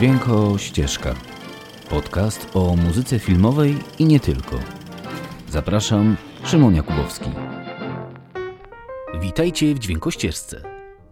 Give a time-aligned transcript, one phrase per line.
[0.00, 1.14] Dźwięko Ścieżka.
[1.90, 4.58] Podcast o muzyce filmowej i nie tylko.
[5.48, 7.30] Zapraszam, Szymon Jakubowski.
[9.20, 10.62] Witajcie w Dźwiękościeżce.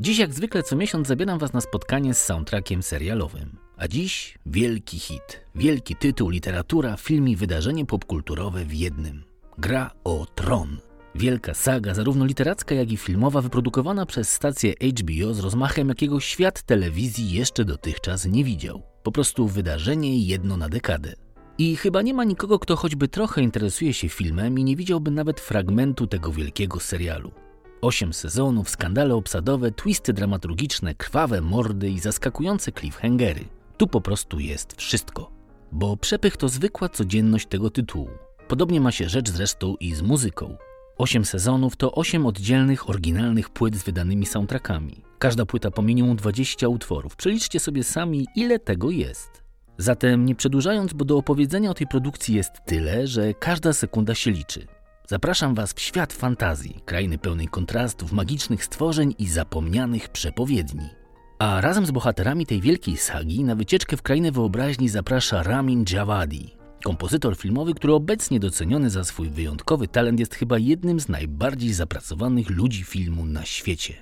[0.00, 3.56] Dziś jak zwykle co miesiąc zabieram Was na spotkanie z soundtrackiem serialowym.
[3.76, 9.24] A dziś wielki hit, wielki tytuł, literatura, film i wydarzenie popkulturowe w jednym.
[9.58, 10.87] Gra o Tron.
[11.14, 16.62] Wielka saga, zarówno literacka, jak i filmowa, wyprodukowana przez stację HBO z rozmachem, jakiego świat
[16.62, 18.82] telewizji jeszcze dotychczas nie widział.
[19.02, 21.14] Po prostu wydarzenie jedno na dekadę.
[21.58, 25.40] I chyba nie ma nikogo, kto choćby trochę interesuje się filmem i nie widziałby nawet
[25.40, 27.32] fragmentu tego wielkiego serialu.
[27.80, 33.44] Osiem sezonów, skandale obsadowe, twisty dramaturgiczne, krwawe mordy i zaskakujące cliffhangery.
[33.76, 35.30] Tu po prostu jest wszystko.
[35.72, 38.10] Bo przepych to zwykła codzienność tego tytułu.
[38.48, 40.56] Podobnie ma się rzecz zresztą i z muzyką.
[40.98, 45.02] Osiem sezonów to osiem oddzielnych, oryginalnych płyt z wydanymi soundtrackami.
[45.18, 47.16] Każda płyta po minimum 20 utworów.
[47.16, 49.42] Przeliczcie sobie sami, ile tego jest.
[49.78, 54.30] Zatem nie przedłużając, bo do opowiedzenia o tej produkcji jest tyle, że każda sekunda się
[54.30, 54.66] liczy.
[55.06, 60.88] Zapraszam Was w świat fantazji, krainy pełnej kontrastów, magicznych stworzeń i zapomnianych przepowiedni.
[61.38, 66.57] A razem z bohaterami tej wielkiej sagi na wycieczkę w krainę wyobraźni zaprasza Ramin Djawadi,
[66.84, 72.50] kompozytor filmowy, który obecnie doceniony za swój wyjątkowy talent jest chyba jednym z najbardziej zapracowanych
[72.50, 73.94] ludzi filmu na świecie.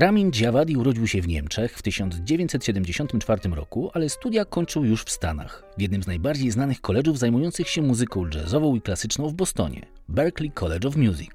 [0.00, 5.64] Ramin Djawadi urodził się w Niemczech w 1974 roku, ale studia kończył już w Stanach,
[5.78, 10.50] w jednym z najbardziej znanych koledżów zajmujących się muzyką jazzową i klasyczną w Bostonie Berklee
[10.50, 11.30] College of Music.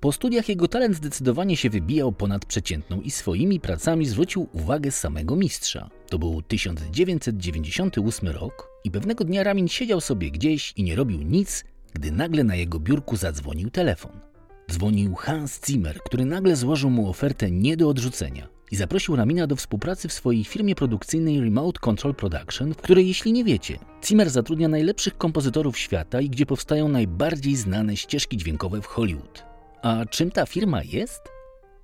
[0.00, 5.36] Po studiach jego talent zdecydowanie się wybijał ponad przeciętną i swoimi pracami zwrócił uwagę samego
[5.36, 5.90] mistrza.
[6.08, 11.64] To był 1998 rok i pewnego dnia Ramin siedział sobie gdzieś i nie robił nic,
[11.94, 14.33] gdy nagle na jego biurku zadzwonił telefon.
[14.70, 19.56] Dzwonił Hans Zimmer, który nagle złożył mu ofertę nie do odrzucenia i zaprosił Ramina do
[19.56, 24.68] współpracy w swojej firmie produkcyjnej Remote Control Production, w której, jeśli nie wiecie, Zimmer zatrudnia
[24.68, 29.44] najlepszych kompozytorów świata i gdzie powstają najbardziej znane ścieżki dźwiękowe w Hollywood.
[29.82, 31.20] A czym ta firma jest?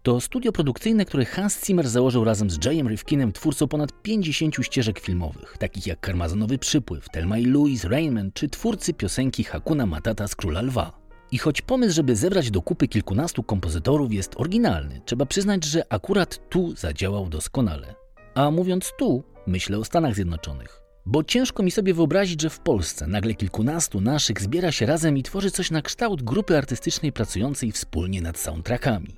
[0.03, 5.01] To studio produkcyjne, które Hans Zimmer założył razem z Jayem Rifkinem, twórcą ponad 50 ścieżek
[5.01, 10.37] filmowych, takich jak Karmazonowy Przypływ, Telma i Louise, Raymond czy twórcy piosenki Hakuna Matata z
[10.37, 11.00] Króla Lwa.
[11.33, 16.49] I choć pomysł, żeby zebrać do kupy kilkunastu kompozytorów jest oryginalny, trzeba przyznać, że akurat
[16.49, 17.95] tu zadziałał doskonale.
[18.35, 20.81] A mówiąc tu, myślę o Stanach Zjednoczonych.
[21.07, 25.23] Bo ciężko mi sobie wyobrazić, że w Polsce nagle kilkunastu naszych zbiera się razem i
[25.23, 29.17] tworzy coś na kształt grupy artystycznej pracującej wspólnie nad soundtrackami.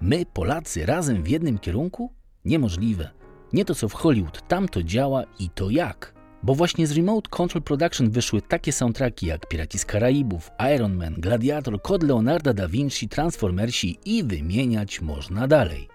[0.00, 2.12] My, Polacy, razem w jednym kierunku?
[2.44, 3.10] Niemożliwe.
[3.52, 6.14] Nie to co w Hollywood, tam to działa i to jak.
[6.42, 11.14] Bo właśnie z Remote Control Production wyszły takie soundtracki jak Piraci z Karaibów, Iron Man,
[11.14, 15.88] Gladiator, Kod Leonarda da Vinci, Transformersi i wymieniać można dalej.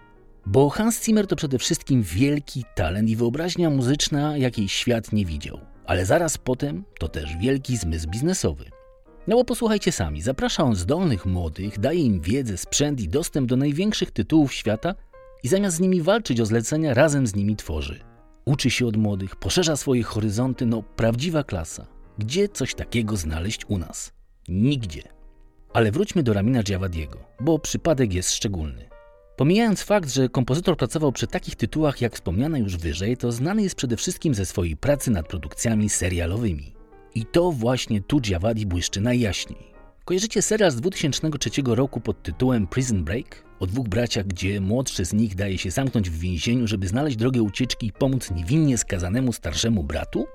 [0.45, 5.59] Bo Hans Zimmer to przede wszystkim wielki talent i wyobraźnia muzyczna, jakiej świat nie widział.
[5.85, 8.65] Ale zaraz potem to też wielki zmysł biznesowy.
[9.27, 13.57] No bo posłuchajcie sami, zaprasza on zdolnych młodych, daje im wiedzę, sprzęt i dostęp do
[13.57, 14.95] największych tytułów świata
[15.43, 18.06] i zamiast z nimi walczyć o zlecenia, razem z nimi tworzy.
[18.47, 21.87] Uczy się od młodych, poszerza swoje horyzonty, no prawdziwa klasa.
[22.17, 24.11] Gdzie coś takiego znaleźć u nas?
[24.47, 25.03] Nigdzie.
[25.73, 28.89] Ale wróćmy do Ramina Djawadiego, bo przypadek jest szczególny.
[29.37, 33.75] Pomijając fakt, że kompozytor pracował przy takich tytułach jak wspomniane już wyżej, to znany jest
[33.75, 36.73] przede wszystkim ze swojej pracy nad produkcjami serialowymi.
[37.15, 39.76] I to właśnie tu Djawadi błyszczy najjaśniej.
[40.07, 43.43] Kojarzycie serial z 2003 roku pod tytułem Prison Break?
[43.59, 47.41] O dwóch braciach, gdzie młodszy z nich daje się zamknąć w więzieniu, żeby znaleźć drogę
[47.41, 50.25] ucieczki i pomóc niewinnie skazanemu starszemu bratu?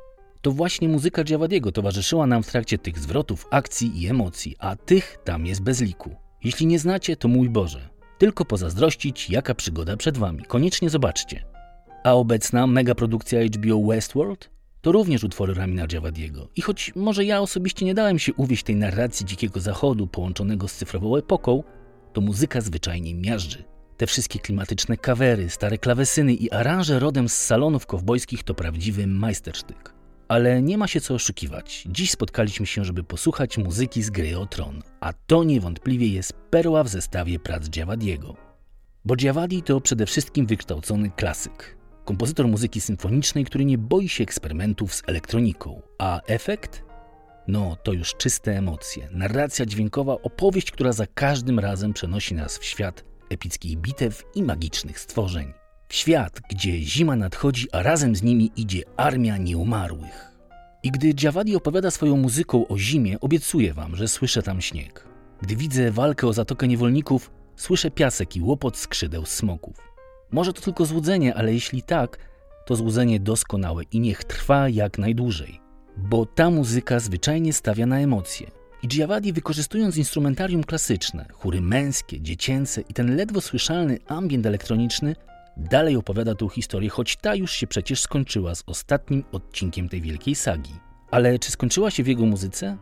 [0.42, 5.18] To właśnie muzyka Djawadiego towarzyszyła nam w trakcie tych zwrotów, akcji i emocji, a tych
[5.24, 6.16] tam jest bez liku.
[6.44, 7.88] Jeśli nie znacie, to mój Boże.
[8.18, 10.44] Tylko pozazdrościć, jaka przygoda przed Wami.
[10.44, 11.44] Koniecznie zobaczcie.
[12.04, 14.51] A obecna megaprodukcja HBO Westworld
[14.82, 16.48] to również utwory Ramina Djawadiego.
[16.56, 20.74] I choć może ja osobiście nie dałem się uwieść tej narracji dzikiego zachodu połączonego z
[20.74, 21.62] cyfrową epoką,
[22.12, 23.64] to muzyka zwyczajnie miażdży.
[23.96, 29.94] Te wszystkie klimatyczne kawery, stare klawesyny i aranże rodem z salonów kowbojskich to prawdziwy majstersztyk.
[30.28, 31.84] Ale nie ma się co oszukiwać.
[31.90, 36.84] Dziś spotkaliśmy się, żeby posłuchać muzyki z gry o tron, a to niewątpliwie jest perła
[36.84, 38.36] w zestawie prac Djawadiego.
[39.04, 44.94] Bo Djawadi to przede wszystkim wykształcony klasyk, kompozytor muzyki symfonicznej, który nie boi się eksperymentów
[44.94, 46.84] z elektroniką, a efekt?
[47.48, 52.64] No, to już czyste emocje, narracja dźwiękowa, opowieść, która za każdym razem przenosi nas w
[52.64, 55.52] świat epickich bitew i magicznych stworzeń.
[55.88, 60.32] W świat, gdzie zima nadchodzi, a razem z nimi idzie armia nieumarłych.
[60.82, 65.08] I gdy Djawadi opowiada swoją muzyką o zimie, obiecuję wam, że słyszę tam śnieg.
[65.42, 69.91] Gdy widzę walkę o Zatokę Niewolników, słyszę piasek i łopot skrzydeł smoków.
[70.32, 72.18] Może to tylko złudzenie, ale jeśli tak,
[72.66, 75.60] to złudzenie doskonałe i niech trwa jak najdłużej.
[75.96, 78.50] Bo ta muzyka zwyczajnie stawia na emocje.
[78.82, 85.16] I Djawadi wykorzystując instrumentarium klasyczne, chóry męskie, dziecięce i ten ledwo słyszalny ambient elektroniczny,
[85.56, 90.34] dalej opowiada tą historię, choć ta już się przecież skończyła z ostatnim odcinkiem tej wielkiej
[90.34, 90.72] sagi.
[91.10, 92.76] Ale czy skończyła się w jego muzyce?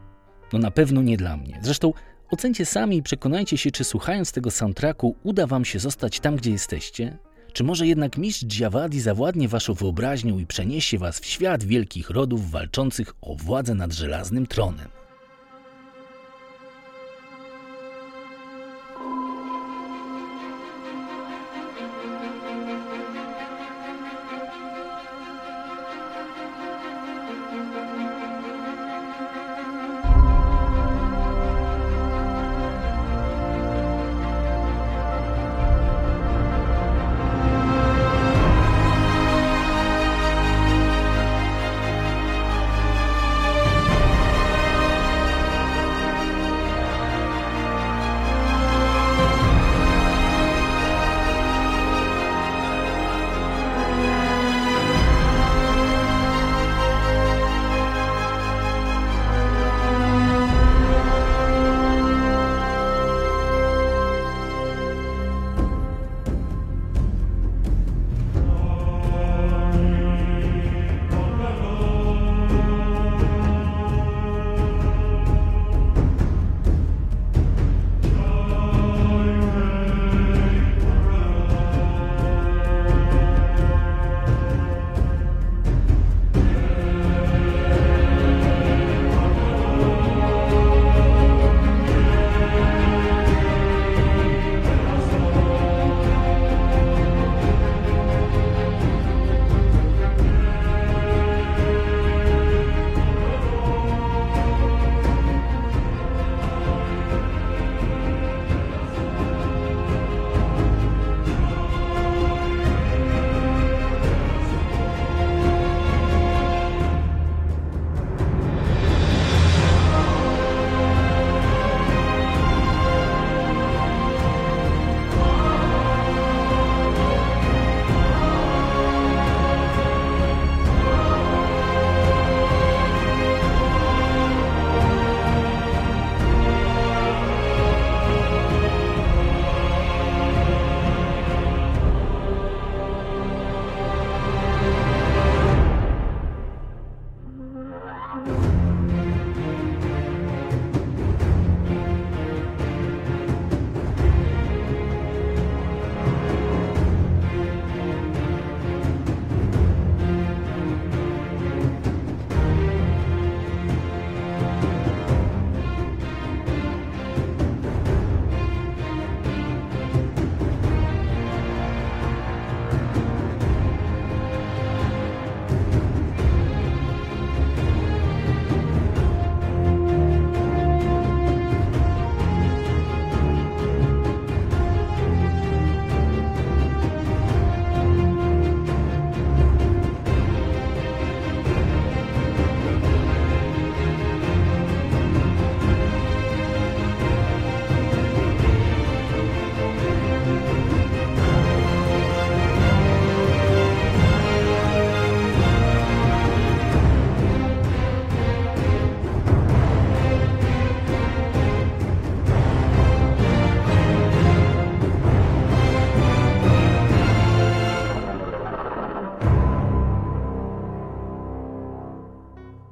[0.53, 1.61] No na pewno nie dla mnie.
[1.62, 1.93] Zresztą
[2.31, 6.50] ocencie sami i przekonajcie się, czy słuchając tego soundtracku uda wam się zostać tam, gdzie
[6.50, 7.19] jesteście,
[7.52, 12.50] czy może jednak mistrz Djawadi zawładnie waszą wyobraźnią i przeniesie was w świat wielkich rodów
[12.50, 15.00] walczących o władzę nad żelaznym tronem?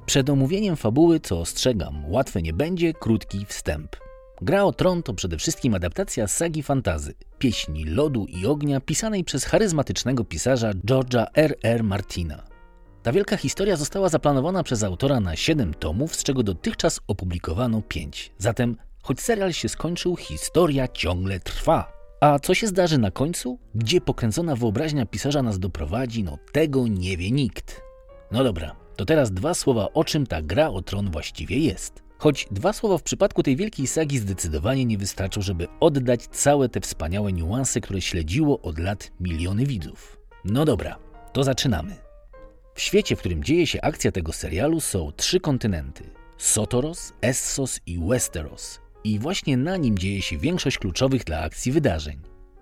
[0.09, 3.95] Przed omówieniem fabuły, co ostrzegam, łatwe nie będzie, krótki wstęp.
[4.41, 9.45] Gra o Tron to przede wszystkim adaptacja sagi fantazy, pieśni lodu i ognia pisanej przez
[9.45, 11.55] charyzmatycznego pisarza George'a R.
[11.63, 11.83] R.
[11.83, 12.43] Martina.
[13.03, 18.31] Ta wielka historia została zaplanowana przez autora na 7 tomów, z czego dotychczas opublikowano 5.
[18.37, 21.93] Zatem, choć serial się skończył, historia ciągle trwa.
[22.21, 23.59] A co się zdarzy na końcu?
[23.75, 26.23] Gdzie pokręcona wyobraźnia pisarza nas doprowadzi?
[26.23, 27.81] No tego nie wie nikt.
[28.31, 32.03] No dobra, to teraz dwa słowa o czym ta gra o tron właściwie jest.
[32.17, 36.79] Choć dwa słowa w przypadku tej wielkiej sagi zdecydowanie nie wystarczą, żeby oddać całe te
[36.79, 40.17] wspaniałe niuanse, które śledziło od lat miliony widzów.
[40.45, 40.97] No dobra,
[41.33, 41.95] to zaczynamy.
[42.75, 46.03] W świecie, w którym dzieje się akcja tego serialu są trzy kontynenty.
[46.37, 48.79] Sotoros, Essos i Westeros.
[49.03, 52.19] I właśnie na nim dzieje się większość kluczowych dla akcji wydarzeń.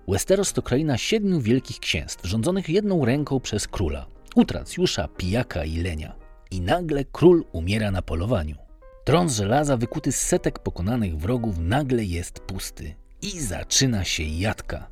[0.08, 6.27] Westeros to kraina siedmiu wielkich księstw, rządzonych jedną ręką przez króla, Utracjusza, Pijaka i Lenia.
[6.52, 8.56] I nagle król umiera na polowaniu.
[9.04, 12.96] Tron żelaza wykuty z setek pokonanych wrogów nagle jest pusty.
[13.22, 14.88] I zaczyna się jadka.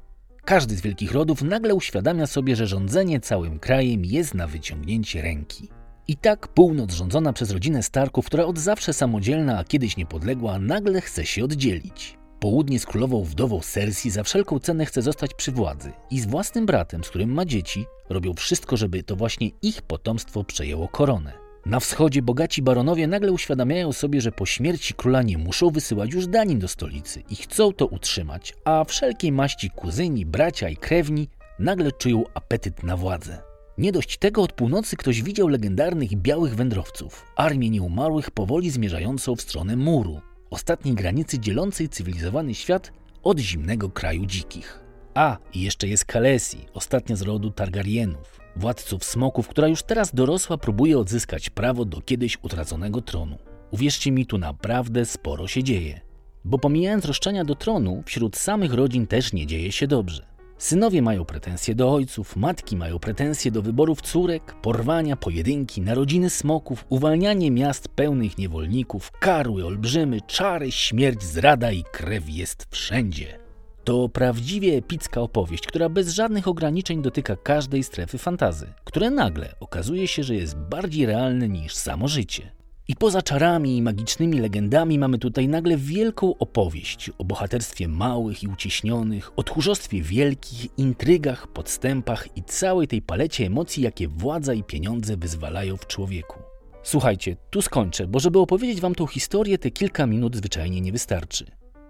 [0.46, 5.70] Każdy z wielkich rodów nagle uświadamia sobie, że rządzenie całym krajem jest na wyciągnięcie ręki.
[6.08, 11.02] I tak północ rządzona przez rodzinę Starków, która od zawsze samodzielna, a kiedyś niepodległa, nagle
[11.02, 12.18] chce się oddzielić.
[12.40, 16.66] Południe z królową wdową Cersei za wszelką cenę chce zostać przy władzy i z własnym
[16.66, 21.45] bratem, z którym ma dzieci, robią wszystko, żeby to właśnie ich potomstwo przejęło koronę.
[21.66, 26.28] Na wschodzie bogaci baronowie nagle uświadamiają sobie, że po śmierci króla nie muszą wysyłać już
[26.28, 31.30] danin do stolicy i chcą to utrzymać, a wszelkiej maści kuzyni, bracia i krewni
[31.60, 33.42] nagle czują apetyt na władzę.
[33.78, 39.42] Nie dość tego, od północy ktoś widział legendarnych białych wędrowców, armię nieumarłych powoli zmierzającą w
[39.42, 42.92] stronę muru, ostatniej granicy dzielącej cywilizowany świat
[43.24, 44.80] od zimnego kraju dzikich.
[45.14, 50.58] A, i jeszcze jest Kalesi, ostatnia z rodu Targaryenów, władców smoków, która już teraz dorosła
[50.58, 53.38] próbuje odzyskać prawo do kiedyś utraconego tronu.
[53.72, 56.02] Uwierzcie mi, tu naprawdę sporo się dzieje.
[56.46, 60.26] Bo pomijając roszczenia do tronu, wśród samych rodzin też nie dzieje się dobrze.
[60.58, 66.86] Synowie mają pretensje do ojców, matki mają pretensje do wyborów córek, porwania, pojedynki, narodziny smoków,
[66.90, 73.45] uwalnianie miast pełnych niewolników, karły, olbrzymy, czary, śmierć, zrada i krew jest wszędzie.
[73.86, 80.08] To prawdziwie epicka opowieść, która bez żadnych ograniczeń dotyka każdej strefy fantazy, które nagle okazuje
[80.08, 82.52] się, że jest bardziej realne niż samo życie.
[82.88, 88.48] I poza czarami i magicznymi legendami mamy tutaj nagle wielką opowieść o bohaterstwie małych i
[88.48, 95.18] uciśnionych, o tchórzostwie wielkich, intrygach, podstępach i całej tej palecie emocji, jakie władza i pieniądze
[95.18, 96.40] wyzwalają w człowieku.
[96.84, 101.46] Słuchajcie, tu skończę, bo żeby opowiedzieć wam tą historię, te kilka minut zwyczajnie nie wystarczy.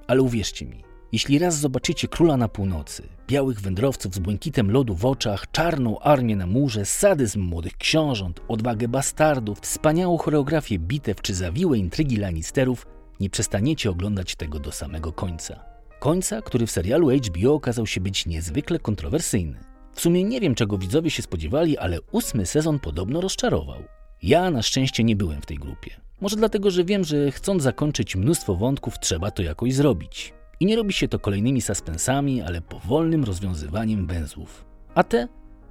[0.08, 5.06] Ale uwierzcie mi, jeśli raz zobaczycie króla na północy, białych wędrowców z błękitem lodu w
[5.06, 11.78] oczach, czarną armię na murze, sadyzm młodych książąt, odwagę bastardów, wspaniałą choreografię bitew czy zawiłe
[11.78, 12.88] intrygi Lannisterów,
[13.20, 15.60] nie przestaniecie oglądać tego do samego końca.
[16.00, 19.60] Końca, który w serialu HBO okazał się być niezwykle kontrowersyjny.
[19.94, 23.84] W sumie nie wiem, czego widzowie się spodziewali, ale ósmy sezon podobno rozczarował.
[24.24, 25.92] Ja na szczęście nie byłem w tej grupie.
[26.22, 30.34] Może dlatego, że wiem, że chcąc zakończyć mnóstwo wątków, trzeba to jakoś zrobić.
[30.60, 34.66] I nie robi się to kolejnymi suspensami, ale powolnym rozwiązywaniem węzłów.
[34.96, 35.28] A te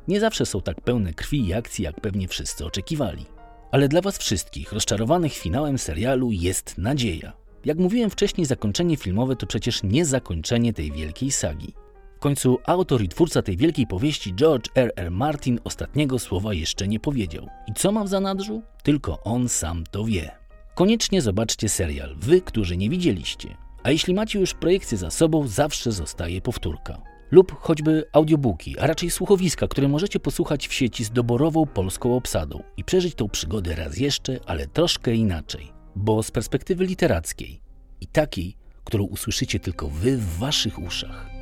[0.08, 3.26] nie zawsze są tak pełne krwi i akcji, jak pewnie wszyscy oczekiwali.
[3.70, 7.32] Ale dla Was wszystkich, rozczarowanych finałem serialu, jest nadzieja.
[7.64, 11.74] Jak mówiłem wcześniej, zakończenie filmowe to przecież nie zakończenie tej wielkiej sagi.
[12.16, 14.92] W końcu autor i twórca tej wielkiej powieści George R.
[14.96, 15.10] R.
[15.10, 17.48] Martin ostatniego słowa jeszcze nie powiedział.
[17.68, 18.62] I co ma w zanadrzu?
[18.82, 20.30] Tylko on sam to wie.
[20.74, 23.63] Koniecznie zobaczcie serial, wy, którzy nie widzieliście.
[23.84, 27.02] A jeśli macie już projekcję za sobą, zawsze zostaje powtórka.
[27.30, 32.62] Lub choćby audiobooki, a raczej słuchowiska, które możecie posłuchać w sieci z doborową polską obsadą
[32.76, 35.72] i przeżyć tą przygodę raz jeszcze, ale troszkę inaczej.
[35.96, 37.60] Bo z perspektywy literackiej
[38.00, 41.33] i takiej, którą usłyszycie tylko wy w waszych uszach.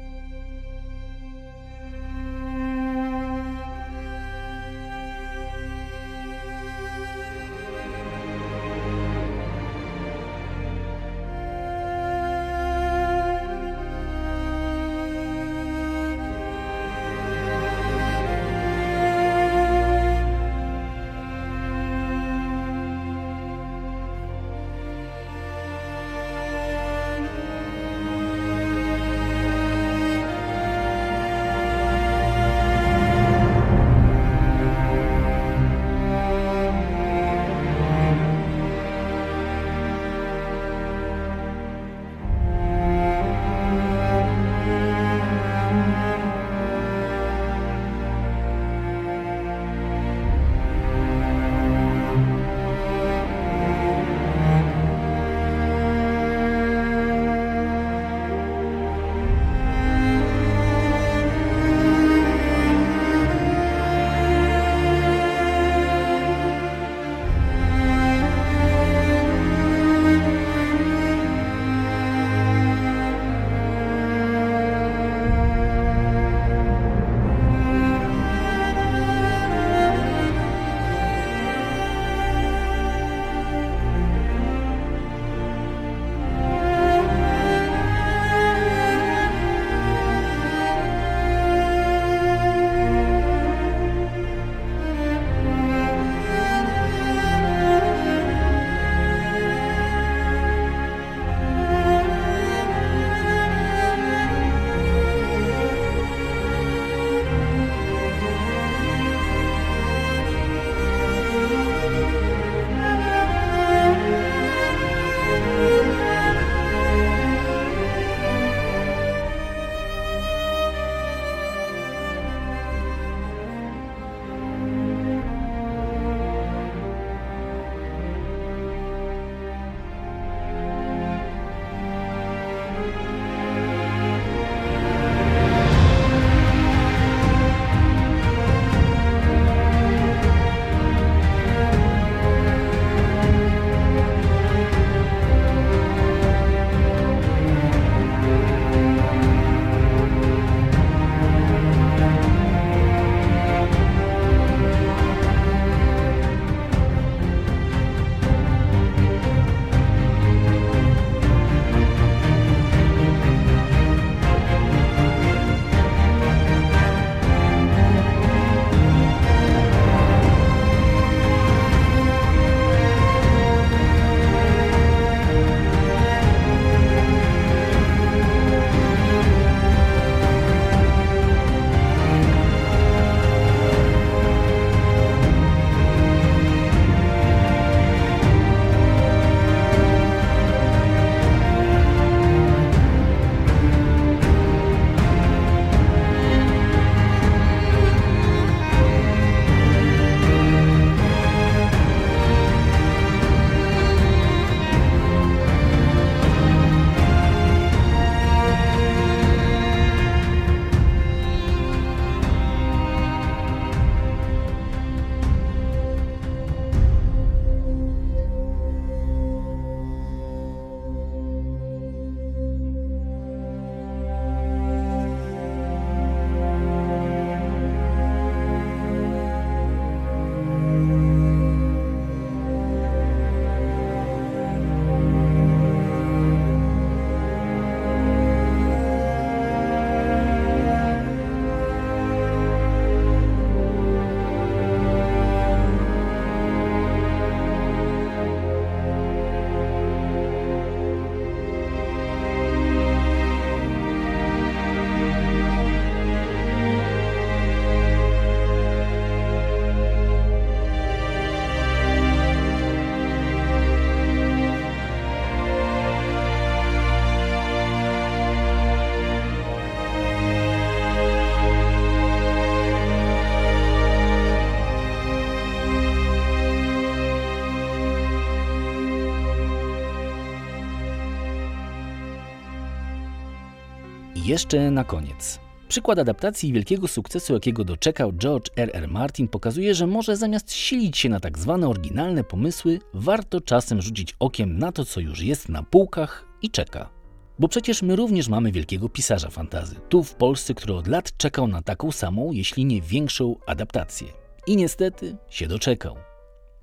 [284.33, 285.39] Jeszcze na koniec.
[285.69, 288.71] Przykład adaptacji wielkiego sukcesu, jakiego doczekał George R.
[288.73, 288.89] R.
[288.89, 294.17] Martin, pokazuje, że może zamiast silić się na tak zwane oryginalne pomysły, warto czasem rzucić
[294.19, 296.91] okiem na to, co już jest na półkach i czeka.
[297.39, 301.49] Bo przecież my również mamy wielkiego pisarza fantazy, tu w Polsce, który od lat czekał
[301.49, 304.09] na taką samą, jeśli nie większą adaptację.
[304.47, 305.97] I niestety się doczekał.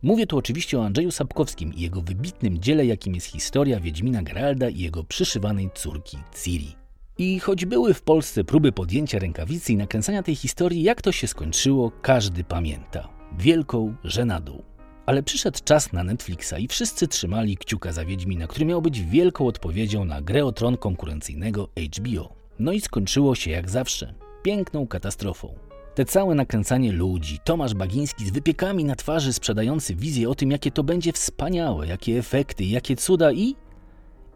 [0.02, 4.70] Mówię tu oczywiście o Andrzeju Sapkowskim i jego wybitnym dziele, jakim jest historia Wiedźmina Geralda
[4.70, 6.79] i jego przyszywanej córki Ciri.
[7.20, 11.28] I choć były w Polsce próby podjęcia rękawicy i nakręcania tej historii, jak to się
[11.28, 13.10] skończyło, każdy pamięta.
[13.40, 14.64] Wielką żenadą.
[15.06, 19.48] Ale przyszedł czas na Netflixa i wszyscy trzymali kciuka za Wiedźmina, który miał być wielką
[19.48, 22.36] odpowiedzią na grę o tron konkurencyjnego HBO.
[22.60, 24.14] No i skończyło się jak zawsze.
[24.44, 25.54] Piękną katastrofą.
[25.96, 30.72] Te całe nakręcanie ludzi, Tomasz Bagiński z wypiekami na twarzy sprzedający wizję o tym, jakie
[30.72, 33.56] to będzie wspaniałe, jakie efekty, jakie cuda i...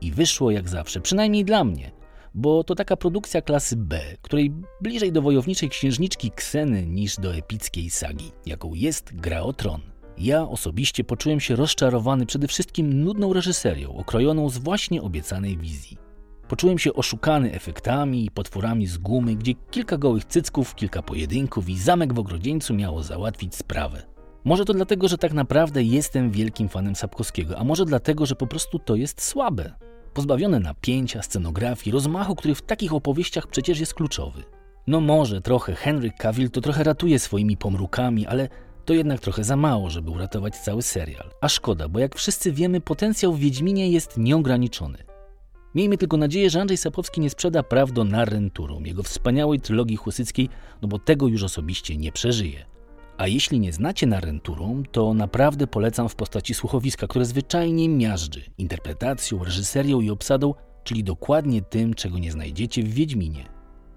[0.01, 1.91] I wyszło jak zawsze, przynajmniej dla mnie–
[2.33, 7.89] bo to taka produkcja klasy B, której bliżej do wojowniczej księżniczki Kseny niż do epickiej
[7.89, 9.81] sagi, jaką jest Gra o Tron.
[10.17, 15.97] Ja osobiście poczułem się rozczarowany przede wszystkim nudną reżyserią, okrojoną z właśnie obiecanej wizji.
[16.47, 21.79] Poczułem się oszukany efektami i potworami z gumy, gdzie kilka gołych cycków, kilka pojedynków i
[21.79, 24.03] zamek w ogrodzieńcu miało załatwić sprawę.
[24.43, 28.47] Może to dlatego, że tak naprawdę jestem wielkim fanem Sapkowskiego, a może dlatego, że po
[28.47, 29.73] prostu to jest słabe
[30.13, 34.43] pozbawione napięcia, scenografii, rozmachu, który w takich opowieściach przecież jest kluczowy.
[34.87, 38.49] No może trochę Henry Cavill to trochę ratuje swoimi pomrukami, ale
[38.85, 41.29] to jednak trochę za mało, żeby uratować cały serial.
[41.41, 44.97] A szkoda, bo jak wszyscy wiemy, potencjał w Wiedźminie jest nieograniczony.
[45.75, 50.49] Miejmy tylko nadzieję, że Andrzej Sapowski nie sprzeda praw do Narrenturum, jego wspaniałej trylogii husyckiej,
[50.81, 52.72] no bo tego już osobiście nie przeżyje.
[53.17, 59.43] A jeśli nie znacie Narenturum, to naprawdę polecam w postaci słuchowiska, które zwyczajnie miażdży interpretacją,
[59.43, 63.45] reżyserią i obsadą, czyli dokładnie tym, czego nie znajdziecie w Wiedźminie.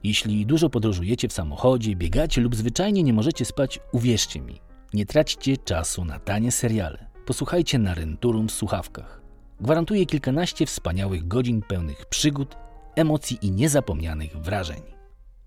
[0.05, 4.61] Jeśli dużo podróżujecie w samochodzie, biegacie lub zwyczajnie nie możecie spać, uwierzcie mi,
[4.95, 7.07] nie traćcie czasu na tanie seriale.
[7.27, 9.23] Posłuchajcie Narenturum w słuchawkach.
[9.61, 12.57] Gwarantuję kilkanaście wspaniałych godzin pełnych przygód,
[12.97, 14.83] emocji i niezapomnianych wrażeń.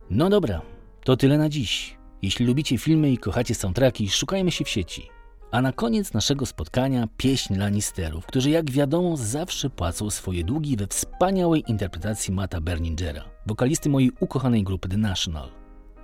[0.09, 0.61] No dobra,
[1.03, 1.98] to tyle na dziś.
[2.21, 5.09] Jeśli lubicie filmy i kochacie soundtracki, szukajmy się w sieci.
[5.51, 10.87] A na koniec naszego spotkania pieśń Lannisterów, którzy jak wiadomo zawsze płacą swoje długi we
[10.87, 15.49] wspaniałej interpretacji Mata Berningera, wokalisty mojej ukochanej grupy The National.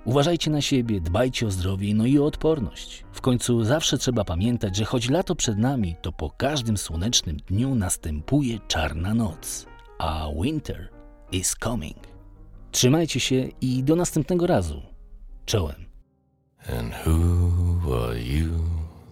[0.04, 3.04] Uważajcie na siebie, dbajcie o zdrowie, no i o odporność.
[3.12, 7.74] W końcu zawsze trzeba pamiętać, że choć lato przed nami, to po każdym słonecznym dniu
[7.74, 9.66] następuje czarna noc,
[9.98, 10.88] a winter
[11.32, 11.98] is coming.
[12.70, 14.82] Trzymajcie się i do następnego razu.
[15.46, 15.85] Czołem.
[16.68, 18.64] And who are you?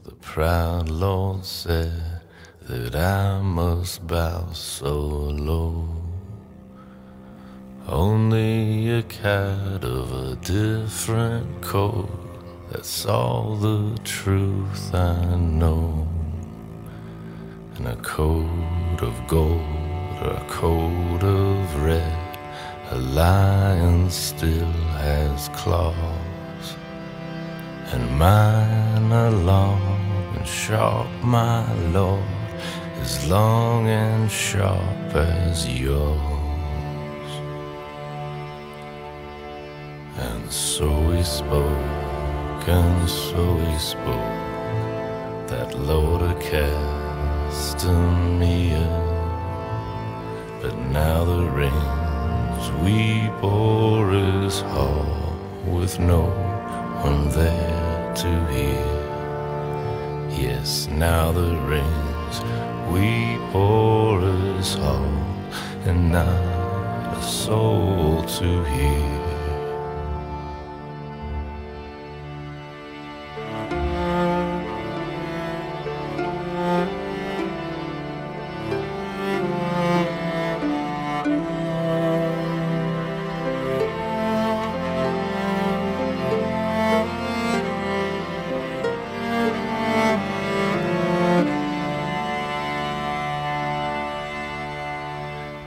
[0.03, 2.21] The proud Lord said
[2.63, 5.87] that I must bow so low.
[7.87, 12.11] Only a cat of a different coat,
[12.73, 16.09] that's all the truth I know.
[17.77, 19.61] And a coat of gold
[20.23, 22.39] or a coat of red,
[22.91, 26.24] a lion still has claws
[27.95, 29.81] and mine are long
[30.35, 32.25] and sharp, my lord,
[33.01, 36.21] as long and sharp as yours.
[40.19, 44.41] And so we spoke, and so we spoke,
[45.51, 46.83] that Lord of Castamere.
[50.61, 55.07] But now the rains we bore is hall
[55.65, 56.23] with no
[57.05, 57.74] one there
[58.15, 58.85] to hear.
[60.31, 62.41] Yes, now the rains
[62.93, 65.05] we pour us all,
[65.85, 66.29] and not
[67.19, 69.24] a soul to hear.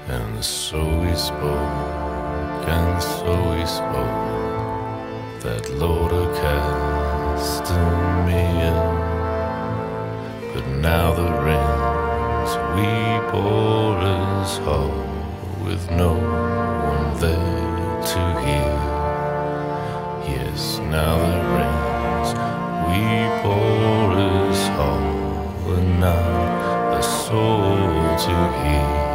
[0.10, 7.70] And so we spoke, and so we spoke, that Lord cast
[8.26, 8.40] me
[8.70, 8.84] in.
[10.54, 12.90] But now the rains we
[13.32, 18.78] pour us home, with no one there to hear.
[20.32, 22.30] Yes, now the rains
[22.88, 23.04] we
[23.44, 29.07] pour us home, and not a soul to hear.